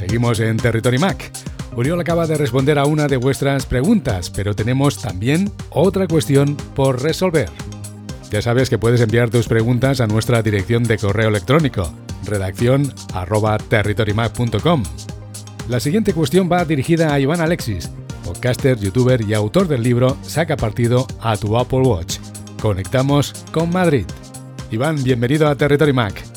Seguimos 0.00 0.40
en 0.40 0.56
Territory 0.56 0.96
Mac. 0.96 1.30
Uriol 1.76 2.00
acaba 2.00 2.26
de 2.26 2.38
responder 2.38 2.78
a 2.78 2.86
una 2.86 3.06
de 3.06 3.18
vuestras 3.18 3.66
preguntas, 3.66 4.30
pero 4.30 4.56
tenemos 4.56 4.96
también 4.96 5.52
otra 5.68 6.06
cuestión 6.06 6.56
por 6.74 7.02
resolver. 7.02 7.50
Ya 8.30 8.40
sabes 8.40 8.70
que 8.70 8.78
puedes 8.78 9.02
enviar 9.02 9.28
tus 9.28 9.46
preguntas 9.46 10.00
a 10.00 10.06
nuestra 10.06 10.40
dirección 10.42 10.84
de 10.84 10.96
correo 10.96 11.28
electrónico, 11.28 11.92
redacción 12.24 12.94
arroba 13.12 13.58
territorymac.com. 13.58 14.84
La 15.68 15.80
siguiente 15.80 16.14
cuestión 16.14 16.48
va 16.50 16.64
dirigida 16.64 17.12
a 17.12 17.20
Iván 17.20 17.42
Alexis, 17.42 17.90
podcaster, 18.24 18.78
youtuber 18.78 19.20
y 19.20 19.34
autor 19.34 19.68
del 19.68 19.82
libro 19.82 20.16
Saca 20.22 20.56
partido 20.56 21.06
a 21.20 21.36
tu 21.36 21.58
Apple 21.58 21.80
Watch. 21.80 22.16
Conectamos 22.62 23.34
con 23.52 23.68
Madrid. 23.68 24.06
Iván, 24.70 25.04
bienvenido 25.04 25.46
a 25.46 25.54
Territory 25.56 25.92
Mac. 25.92 26.29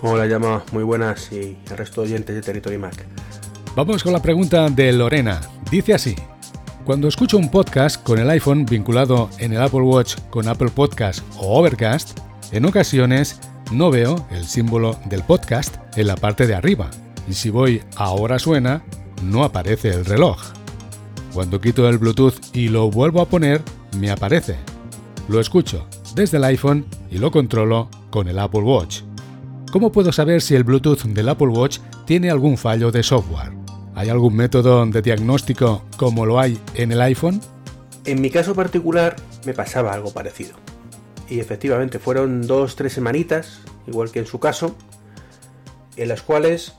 Hola, 0.00 0.26
llama, 0.26 0.62
muy 0.70 0.84
buenas 0.84 1.32
y 1.32 1.56
el 1.68 1.76
resto 1.76 2.02
de 2.02 2.08
oyentes 2.08 2.32
de 2.36 2.40
Territory 2.40 2.78
Mac. 2.78 3.04
Vamos 3.74 4.04
con 4.04 4.12
la 4.12 4.22
pregunta 4.22 4.68
de 4.68 4.92
Lorena. 4.92 5.40
Dice 5.72 5.92
así. 5.92 6.14
Cuando 6.84 7.08
escucho 7.08 7.36
un 7.36 7.50
podcast 7.50 8.00
con 8.04 8.20
el 8.20 8.30
iPhone 8.30 8.64
vinculado 8.64 9.28
en 9.38 9.52
el 9.52 9.60
Apple 9.60 9.80
Watch 9.80 10.14
con 10.30 10.46
Apple 10.46 10.70
Podcast 10.70 11.24
o 11.36 11.58
Overcast, 11.58 12.16
en 12.52 12.64
ocasiones 12.64 13.40
no 13.72 13.90
veo 13.90 14.24
el 14.30 14.44
símbolo 14.44 14.96
del 15.06 15.24
podcast 15.24 15.76
en 15.96 16.06
la 16.06 16.14
parte 16.14 16.46
de 16.46 16.54
arriba 16.54 16.90
y 17.28 17.34
si 17.34 17.50
voy 17.50 17.82
a 17.96 18.04
ahora 18.04 18.38
suena, 18.38 18.84
no 19.24 19.42
aparece 19.42 19.90
el 19.90 20.04
reloj. 20.04 20.40
Cuando 21.34 21.60
quito 21.60 21.88
el 21.88 21.98
Bluetooth 21.98 22.54
y 22.54 22.68
lo 22.68 22.88
vuelvo 22.88 23.20
a 23.20 23.28
poner, 23.28 23.62
me 23.98 24.12
aparece. 24.12 24.54
Lo 25.28 25.40
escucho 25.40 25.88
desde 26.14 26.36
el 26.36 26.44
iPhone 26.44 26.86
y 27.10 27.18
lo 27.18 27.32
controlo 27.32 27.90
con 28.10 28.28
el 28.28 28.38
Apple 28.38 28.62
Watch. 28.62 29.07
¿Cómo 29.70 29.92
puedo 29.92 30.12
saber 30.12 30.40
si 30.40 30.54
el 30.54 30.64
Bluetooth 30.64 31.02
del 31.02 31.28
Apple 31.28 31.48
Watch 31.48 31.78
tiene 32.06 32.30
algún 32.30 32.56
fallo 32.56 32.90
de 32.90 33.02
software? 33.02 33.52
¿Hay 33.94 34.08
algún 34.08 34.34
método 34.34 34.86
de 34.86 35.02
diagnóstico 35.02 35.84
como 35.98 36.24
lo 36.24 36.40
hay 36.40 36.58
en 36.74 36.90
el 36.90 37.02
iPhone? 37.02 37.42
En 38.06 38.22
mi 38.22 38.30
caso 38.30 38.54
particular 38.54 39.16
me 39.44 39.52
pasaba 39.52 39.92
algo 39.92 40.10
parecido. 40.10 40.56
Y 41.28 41.40
efectivamente 41.40 41.98
fueron 41.98 42.46
dos, 42.46 42.76
tres 42.76 42.94
semanitas, 42.94 43.60
igual 43.86 44.10
que 44.10 44.20
en 44.20 44.26
su 44.26 44.40
caso, 44.40 44.74
en 45.96 46.08
las 46.08 46.22
cuales 46.22 46.72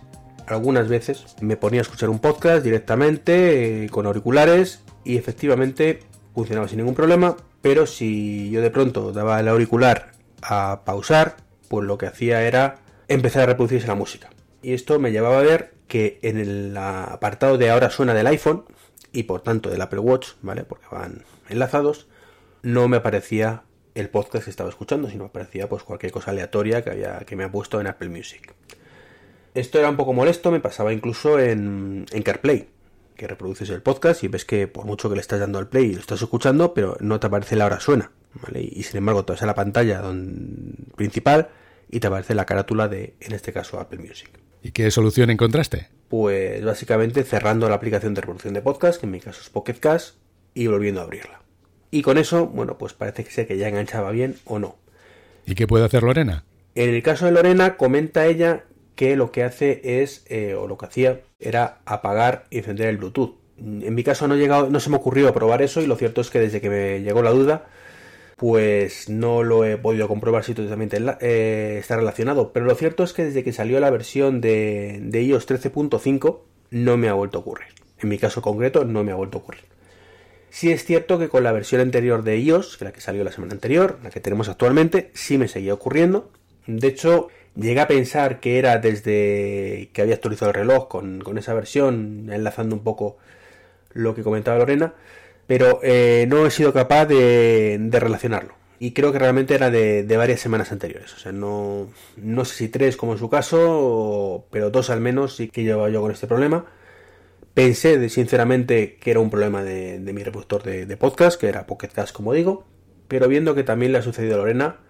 algunas 0.47 0.87
veces 0.87 1.25
me 1.41 1.57
ponía 1.57 1.81
a 1.81 1.83
escuchar 1.83 2.09
un 2.09 2.17
podcast 2.17 2.63
directamente 2.63 3.83
eh, 3.83 3.89
con 3.89 4.07
auriculares 4.07 4.81
y 5.03 5.17
efectivamente 5.17 5.99
funcionaba 6.33 6.67
sin 6.67 6.77
ningún 6.77 6.95
problema, 6.95 7.37
pero 7.61 7.85
si 7.85 8.49
yo 8.49 8.61
de 8.61 8.71
pronto 8.71 9.11
daba 9.11 9.39
el 9.39 9.47
auricular 9.47 10.13
a 10.41 10.81
pausar, 10.85 11.35
pues 11.69 11.85
lo 11.85 11.97
que 11.97 12.07
hacía 12.07 12.41
era 12.41 12.77
empezar 13.09 13.43
a 13.43 13.45
reproducirse 13.47 13.87
la 13.87 13.95
música. 13.95 14.29
Y 14.61 14.73
esto 14.73 14.99
me 14.99 15.11
llevaba 15.11 15.39
a 15.39 15.43
ver 15.43 15.73
que 15.87 16.19
en 16.21 16.37
el 16.37 16.77
apartado 16.77 17.57
de 17.57 17.69
ahora 17.69 17.89
suena 17.89 18.13
del 18.13 18.27
iPhone 18.27 18.63
y 19.11 19.23
por 19.23 19.41
tanto 19.41 19.69
del 19.69 19.81
Apple 19.81 19.99
Watch, 19.99 20.29
¿vale? 20.41 20.63
Porque 20.63 20.85
van 20.91 21.23
enlazados, 21.49 22.07
no 22.61 22.87
me 22.87 22.97
aparecía 22.97 23.63
el 23.95 24.09
podcast 24.09 24.45
que 24.45 24.51
estaba 24.51 24.69
escuchando, 24.69 25.09
sino 25.09 25.25
aparecía 25.25 25.67
pues 25.67 25.83
cualquier 25.83 26.11
cosa 26.11 26.31
aleatoria 26.31 26.83
que 26.83 26.91
había 26.91 27.19
que 27.19 27.35
me 27.35 27.43
ha 27.43 27.51
puesto 27.51 27.81
en 27.81 27.87
Apple 27.87 28.09
Music. 28.09 28.53
Esto 29.55 29.79
era 29.79 29.89
un 29.89 29.97
poco 29.97 30.13
molesto, 30.13 30.51
me 30.51 30.59
pasaba 30.59 30.93
incluso 30.93 31.39
en, 31.39 32.05
en 32.11 32.21
CarPlay, 32.23 32.69
que 33.15 33.27
reproduces 33.27 33.69
el 33.71 33.81
podcast 33.81 34.23
y 34.23 34.27
ves 34.27 34.45
que 34.45 34.67
por 34.67 34.85
mucho 34.85 35.09
que 35.09 35.15
le 35.15 35.21
estás 35.21 35.39
dando 35.39 35.57
al 35.57 35.67
play 35.67 35.85
y 35.85 35.93
lo 35.95 35.99
estás 35.99 36.21
escuchando, 36.21 36.75
pero 36.75 36.95
no 36.99 37.19
te 37.19 37.27
aparece 37.27 37.55
la 37.55 37.65
hora 37.65 37.79
suena, 37.79 38.11
¿vale? 38.35 38.61
Y 38.61 38.83
sin 38.83 38.97
embargo 38.97 39.25
te 39.25 39.33
vas 39.33 39.41
a 39.41 39.47
la 39.47 39.55
pantalla 39.55 40.03
principal 40.95 41.49
y 41.89 41.99
te 41.99 42.07
aparece 42.07 42.35
la 42.35 42.45
carátula 42.45 42.87
de, 42.87 43.15
en 43.19 43.33
este 43.33 43.51
caso, 43.51 43.79
Apple 43.79 43.99
Music. 43.99 44.29
¿Y 44.61 44.71
qué 44.71 44.91
solución 44.91 45.29
encontraste? 45.29 45.89
Pues 46.07 46.63
básicamente 46.63 47.23
cerrando 47.23 47.69
la 47.69 47.75
aplicación 47.75 48.13
de 48.13 48.21
reproducción 48.21 48.53
de 48.53 48.61
podcast, 48.61 48.99
que 48.99 49.05
en 49.05 49.11
mi 49.11 49.19
caso 49.19 49.41
es 49.41 49.49
Pocket 49.49 49.75
Cast, 49.75 50.15
y 50.53 50.67
volviendo 50.67 51.01
a 51.01 51.03
abrirla. 51.03 51.41
Y 51.91 52.01
con 52.01 52.17
eso, 52.17 52.47
bueno, 52.47 52.77
pues 52.77 52.93
parece 52.93 53.23
que 53.23 53.31
sé 53.31 53.47
que 53.47 53.57
ya 53.57 53.67
enganchaba 53.67 54.11
bien 54.11 54.35
o 54.45 54.59
no. 54.59 54.77
¿Y 55.45 55.55
qué 55.55 55.65
puede 55.67 55.85
hacer 55.85 56.03
Lorena? 56.03 56.43
En 56.75 56.89
el 56.93 57.01
caso 57.01 57.25
de 57.25 57.31
Lorena, 57.31 57.77
comenta 57.77 58.27
ella 58.27 58.65
que 58.95 59.15
lo 59.15 59.31
que 59.31 59.43
hace 59.43 60.01
es, 60.01 60.25
eh, 60.27 60.53
o 60.53 60.67
lo 60.67 60.77
que 60.77 60.85
hacía, 60.85 61.21
era 61.39 61.79
apagar 61.85 62.45
y 62.49 62.59
encender 62.59 62.89
el 62.89 62.97
Bluetooth. 62.97 63.35
En 63.57 63.95
mi 63.95 64.03
caso 64.03 64.27
no, 64.27 64.35
llegado, 64.35 64.69
no 64.69 64.79
se 64.79 64.89
me 64.89 64.97
ocurrió 64.97 65.33
probar 65.33 65.61
eso 65.61 65.81
y 65.81 65.87
lo 65.87 65.95
cierto 65.95 66.21
es 66.21 66.29
que 66.29 66.39
desde 66.39 66.61
que 66.61 66.69
me 66.69 67.01
llegó 67.01 67.23
la 67.23 67.31
duda, 67.31 67.67
pues 68.39 69.09
no 69.09 69.43
lo 69.43 69.65
he 69.65 69.75
podido 69.77 70.07
comprobar 70.07 70.45
si 70.45 70.53
totalmente 70.53 70.97
eh, 71.19 71.77
está 71.77 71.97
relacionado. 71.97 72.53
Pero 72.53 72.65
lo 72.65 72.73
cierto 72.73 73.03
es 73.03 73.11
que 73.11 73.25
desde 73.25 73.43
que 73.43 73.51
salió 73.51 73.79
la 73.81 73.89
versión 73.89 74.39
de, 74.39 74.99
de 75.01 75.23
iOS 75.23 75.47
13.5 75.47 76.39
no 76.71 76.97
me 76.97 77.09
ha 77.09 77.13
vuelto 77.13 77.37
a 77.37 77.41
ocurrir. 77.41 77.67
En 77.99 78.07
mi 78.07 78.17
caso 78.17 78.41
concreto 78.41 78.85
no 78.85 79.03
me 79.03 79.11
ha 79.11 79.15
vuelto 79.15 79.37
a 79.37 79.41
ocurrir. 79.41 79.65
Sí 80.49 80.71
es 80.71 80.85
cierto 80.85 81.19
que 81.19 81.27
con 81.27 81.43
la 81.43 81.51
versión 81.51 81.81
anterior 81.81 82.23
de 82.23 82.39
iOS, 82.39 82.77
que 82.77 82.85
la 82.85 82.93
que 82.93 83.01
salió 83.01 83.25
la 83.25 83.33
semana 83.33 83.53
anterior, 83.53 83.99
la 84.03 84.09
que 84.09 84.21
tenemos 84.21 84.47
actualmente, 84.47 85.11
sí 85.13 85.37
me 85.37 85.49
seguía 85.49 85.73
ocurriendo. 85.73 86.31
De 86.65 86.87
hecho, 86.87 87.27
llegué 87.55 87.81
a 87.81 87.87
pensar 87.89 88.39
que 88.39 88.57
era 88.57 88.77
desde 88.77 89.89
que 89.91 90.01
había 90.01 90.15
actualizado 90.15 90.51
el 90.51 90.55
reloj 90.55 90.87
con, 90.87 91.19
con 91.19 91.37
esa 91.37 91.53
versión, 91.53 92.29
enlazando 92.31 92.73
un 92.73 92.83
poco 92.83 93.17
lo 93.91 94.15
que 94.15 94.23
comentaba 94.23 94.59
Lorena, 94.59 94.93
pero 95.49 95.79
eh, 95.81 96.27
no 96.29 96.45
he 96.45 96.51
sido 96.51 96.71
capaz 96.71 97.07
de, 97.07 97.89
relacionarlo. 97.91 98.53
Y 98.77 98.91
creo 98.91 99.11
que 99.11 99.17
realmente 99.17 99.55
era 99.55 99.71
de, 99.71 100.05
varias 100.15 100.41
semanas 100.41 100.71
anteriores. 100.71 101.11
O 101.15 101.17
sea, 101.17 101.31
no, 101.31 101.89
no 102.17 102.45
sé 102.45 102.55
si 102.55 102.69
tres 102.69 102.95
como 102.95 103.13
en 103.13 103.17
su 103.17 103.31
caso, 103.31 104.45
pero 104.51 104.69
dos 104.69 104.91
al 104.91 105.01
menos 105.01 105.35
sí 105.35 105.49
que 105.49 105.63
llevaba 105.63 105.89
yo 105.89 106.01
con 106.01 106.11
este 106.11 106.27
problema. 106.27 106.67
Pensé 107.55 108.09
sinceramente 108.09 108.97
que 108.97 109.09
era 109.09 109.21
un 109.21 109.31
problema 109.31 109.63
de, 109.63 109.97
mi 110.13 110.23
reproductor 110.23 110.61
de, 110.61 110.97
podcast, 110.97 111.41
que 111.41 111.47
era 111.47 111.65
Pocket 111.65 111.89
Cast 111.89 112.13
como 112.13 112.33
digo, 112.33 112.67
pero 113.07 113.27
viendo 113.27 113.55
que 113.55 113.63
también 113.63 113.91
le 113.91 113.97
ha 113.97 114.03
sucedido 114.03 114.35
a 114.35 114.37
Lorena, 114.37 114.81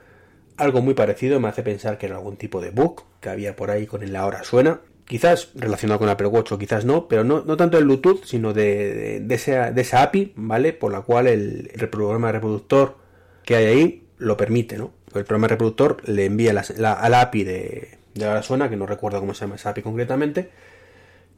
algo 0.57 0.81
muy 0.81 0.93
parecido 0.93 1.39
me 1.39 1.47
hace 1.47 1.63
pensar 1.63 1.97
que 1.97 2.07
era 2.07 2.17
algún 2.17 2.35
tipo 2.35 2.59
de 2.59 2.71
bug 2.71 3.05
que 3.21 3.29
había 3.29 3.55
por 3.55 3.71
ahí 3.71 3.87
con 3.87 4.03
el 4.03 4.13
ahora 4.13 4.43
suena 4.43 4.81
quizás 5.09 5.49
relacionado 5.55 5.97
con 5.97 6.07
Apple 6.07 6.27
Watch 6.27 6.51
o 6.51 6.59
quizás 6.59 6.85
no, 6.85 7.07
pero 7.07 7.23
no, 7.23 7.41
no 7.41 7.57
tanto 7.57 7.79
el 7.79 7.85
Bluetooth, 7.85 8.25
sino 8.25 8.53
de, 8.53 9.19
de, 9.21 9.35
esa, 9.35 9.71
de, 9.71 9.81
esa, 9.81 10.03
API, 10.03 10.33
¿vale? 10.35 10.71
Por 10.71 10.91
la 10.91 11.01
cual 11.01 11.25
el, 11.25 11.71
el, 11.73 11.89
programa 11.89 12.31
reproductor 12.31 12.95
que 13.43 13.55
hay 13.55 13.65
ahí 13.65 14.07
lo 14.19 14.37
permite, 14.37 14.77
¿no? 14.77 14.93
El 15.15 15.25
programa 15.25 15.47
reproductor 15.47 16.07
le 16.07 16.25
envía 16.25 16.53
la, 16.53 16.93
a 16.93 17.09
la 17.09 17.21
API 17.21 17.43
de, 17.43 17.97
de 18.13 18.25
la 18.25 18.43
zona, 18.43 18.69
que 18.69 18.77
no 18.77 18.85
recuerdo 18.85 19.19
cómo 19.19 19.33
se 19.33 19.41
llama 19.41 19.55
esa 19.55 19.71
API 19.71 19.81
concretamente, 19.81 20.51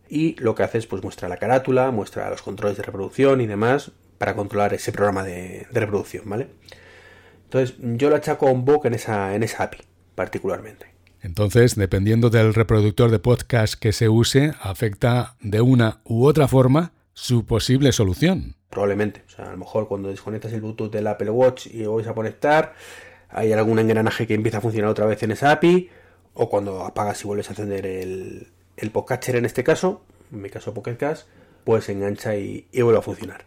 y 0.10 0.36
lo 0.42 0.54
que 0.54 0.64
hace 0.64 0.78
es 0.78 0.86
pues 0.86 1.02
muestra 1.02 1.30
la 1.30 1.38
carátula, 1.38 1.92
muestra 1.92 2.30
los 2.30 2.42
controles 2.42 2.76
de 2.76 2.84
reproducción 2.84 3.40
y 3.40 3.48
demás 3.48 3.94
para 4.18 4.36
controlar 4.36 4.74
ese 4.74 4.92
programa 4.92 5.24
de, 5.24 5.66
de 5.72 5.80
reproducción, 5.80 6.24
¿vale? 6.26 6.50
Entonces 7.46 7.78
yo 7.80 8.10
lo 8.10 8.18
achaco 8.18 8.50
a 8.50 8.52
un 8.52 8.66
bug 8.66 8.86
en 8.88 8.96
esa, 8.96 9.34
en 9.34 9.44
esa 9.44 9.64
API, 9.64 9.80
particularmente. 10.14 10.91
Entonces, 11.22 11.76
dependiendo 11.76 12.30
del 12.30 12.54
reproductor 12.54 13.12
de 13.12 13.20
podcast 13.20 13.76
que 13.76 13.94
se 13.94 14.10
use, 14.10 14.54
afecta 14.62 15.36
de 15.42 15.62
una 15.62 16.02
u 16.04 16.26
otra 16.26 16.48
forma 16.48 16.94
su 17.14 17.46
posible 17.46 17.92
solución. 17.92 18.56
Probablemente. 18.70 19.24
O 19.28 19.30
sea, 19.30 19.46
a 19.46 19.52
lo 19.52 19.58
mejor 19.58 19.88
cuando 19.88 20.10
desconectas 20.10 20.52
el 20.54 20.62
Bluetooth 20.62 20.92
del 20.92 21.08
Apple 21.08 21.30
Watch 21.30 21.68
y 21.68 21.84
lo 21.84 21.96
vais 21.96 22.08
a 22.08 22.14
conectar, 22.14 22.74
hay 23.30 23.54
algún 23.54 23.80
engranaje 23.80 24.26
que 24.26 24.34
empieza 24.34 24.58
a 24.58 24.62
funcionar 24.62 24.90
otra 24.90 25.06
vez 25.06 25.22
en 25.24 25.32
esa 25.32 25.52
API, 25.52 25.90
o 26.34 26.50
cuando 26.50 26.86
apagas 26.86 27.22
y 27.24 27.28
vuelves 27.28 27.50
a 27.50 27.52
encender 27.52 27.86
el, 27.86 28.48
el 28.78 28.92
en 29.36 29.46
este 29.46 29.64
caso, 29.64 30.04
en 30.32 30.42
mi 30.42 30.50
caso 30.50 30.74
Pocket 30.74 30.96
Cast, 30.96 31.28
pues 31.64 31.86
se 31.86 31.92
engancha 31.92 32.36
y, 32.36 32.68
vuelve 32.74 33.00
a 33.00 33.04
funcionar. 33.04 33.46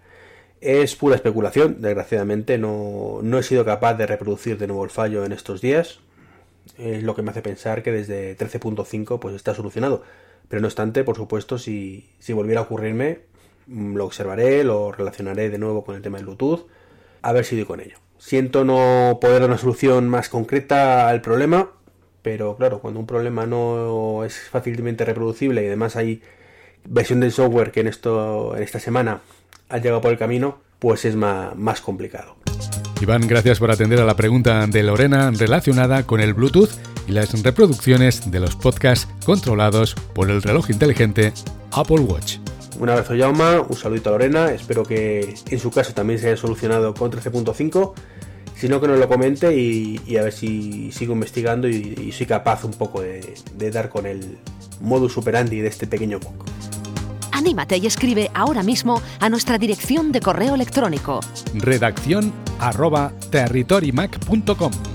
Es 0.61 0.95
pura 0.95 1.17
especulación, 1.17 1.81
desgraciadamente 1.81 2.57
no, 2.59 3.21
no 3.23 3.39
he 3.39 3.43
sido 3.43 3.65
capaz 3.65 3.95
de 3.95 4.07
reproducir 4.07 4.59
de 4.59 4.67
nuevo 4.67 4.85
el 4.85 4.91
fallo 4.91 5.25
en 5.25 5.33
estos 5.33 5.61
días, 5.61 6.01
es 6.79 7.03
lo 7.03 7.15
que 7.15 7.23
me 7.23 7.31
hace 7.31 7.43
pensar 7.43 7.83
que 7.83 7.93
desde 7.93 8.37
13.5 8.37 9.19
pues 9.19 9.35
está 9.35 9.55
solucionado. 9.55 10.03
Pero 10.49 10.61
no 10.61 10.69
obstante, 10.69 11.05
por 11.05 11.17
supuesto, 11.17 11.59
si, 11.59 12.11
si 12.19 12.33
volviera 12.33 12.61
a 12.61 12.65
ocurrirme, 12.65 13.21
mm, 13.67 13.97
lo 13.97 14.05
observaré, 14.05 14.65
lo 14.65 14.93
relacionaré 14.93 15.51
de 15.51 15.59
nuevo 15.59 15.85
con 15.85 15.97
el 15.97 16.03
tema 16.03 16.19
del 16.19 16.27
Bluetooth, 16.27 16.67
a 17.23 17.33
ver 17.33 17.45
si 17.45 17.57
doy 17.57 17.65
con 17.65 17.81
ello. 17.81 17.97
Siento 18.19 18.65
no 18.65 19.19
poder 19.21 19.41
dar 19.41 19.51
una 19.51 19.59
solución 19.59 20.09
más 20.09 20.29
concreta 20.29 21.09
al 21.09 21.21
problema, 21.21 21.71
pero 22.23 22.57
claro, 22.57 22.81
cuando 22.81 23.01
un 23.01 23.07
problema 23.07 23.47
no 23.47 24.25
es 24.25 24.39
fácilmente 24.49 25.05
reproducible 25.05 25.63
y 25.63 25.67
además 25.67 25.97
hay 25.97 26.23
versión 26.85 27.21
del 27.21 27.33
software 27.33 27.71
que 27.71 27.81
en, 27.81 27.89
esto, 27.89 28.57
en 28.57 28.63
esta 28.63 28.81
semana 28.81 29.21
ha 29.69 29.79
llegado 29.79 30.01
por 30.01 30.13
el 30.13 30.19
camino, 30.19 30.59
pues 30.79 31.05
es 31.05 31.17
más, 31.17 31.55
más 31.57 31.81
complicado. 31.81 32.37
Iván, 33.05 33.29
gracias 33.29 33.59
por 33.59 33.71
atender 33.71 34.01
a 34.01 34.07
la 34.07 34.17
pregunta 34.17 34.67
de 34.67 34.83
Lorena 34.83 35.31
relacionada 35.31 36.07
con 36.07 36.21
el 36.21 36.33
Bluetooth 36.33 36.71
y 37.07 37.13
las 37.13 37.43
reproducciones 37.43 38.31
de 38.31 38.41
los 38.41 38.57
podcasts 38.57 39.07
controlados 39.27 39.95
por 40.15 40.31
el 40.31 40.41
reloj 40.41 40.71
inteligente 40.71 41.35
Apple 41.73 42.01
Watch. 42.01 42.39
Un 42.79 42.89
abrazo, 42.89 43.15
Yauma, 43.15 43.61
un 43.61 43.77
saludito 43.77 44.09
a 44.09 44.13
Lorena, 44.13 44.53
espero 44.53 44.85
que 44.85 45.35
en 45.51 45.59
su 45.59 45.71
caso 45.71 45.93
también 45.93 46.19
se 46.19 46.29
haya 46.29 46.39
solucionado 46.39 46.95
con 46.95 47.13
13.5. 47.13 47.93
Si 48.57 48.69
no, 48.71 48.81
que 48.81 48.89
nos 48.89 48.99
lo 48.99 49.07
comente 49.07 49.55
y, 49.55 50.17
a 50.17 50.23
ver 50.23 50.33
si 50.33 50.91
sigo 50.91 51.13
investigando 51.13 51.69
y, 51.69 52.11
soy 52.11 52.25
capaz 52.25 52.65
un 52.65 52.73
poco 52.73 53.03
de, 53.03 53.71
dar 53.71 53.91
con 53.91 54.07
el, 54.07 54.39
modus 54.81 55.19
operandi 55.19 55.61
de 55.61 55.69
este 55.69 55.87
pequeño 55.87 56.21
bug. 56.21 56.43
Anímate 57.35 57.79
y 57.79 57.87
escribe 57.87 58.31
ahora 58.33 58.63
mismo 58.63 59.03
a 59.19 59.29
nuestra 59.29 59.59
dirección 59.59 60.13
de 60.13 60.21
correo 60.21 60.55
electrónico. 60.55 61.21
Redacción 61.55 62.33
arroba 62.61 63.13
territorymac.com 63.31 64.94